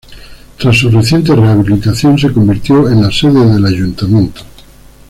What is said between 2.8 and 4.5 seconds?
en la sede del Ayuntamiento.